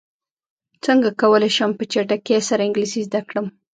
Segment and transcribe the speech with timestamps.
[0.85, 3.47] څنګه کولی شم په چټکۍ سره انګلیسي زده کړم